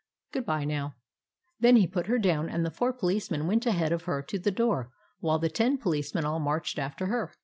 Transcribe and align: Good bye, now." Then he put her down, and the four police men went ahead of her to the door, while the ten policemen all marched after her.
Good 0.31 0.47
bye, 0.47 0.65
now." 0.65 0.95
Then 1.59 1.75
he 1.75 1.85
put 1.85 2.07
her 2.07 2.17
down, 2.17 2.49
and 2.49 2.65
the 2.65 2.71
four 2.71 2.91
police 2.91 3.29
men 3.29 3.45
went 3.45 3.67
ahead 3.67 3.91
of 3.91 4.05
her 4.05 4.23
to 4.23 4.39
the 4.39 4.49
door, 4.49 4.89
while 5.19 5.37
the 5.37 5.47
ten 5.47 5.77
policemen 5.77 6.25
all 6.25 6.39
marched 6.39 6.79
after 6.79 7.05
her. 7.05 7.31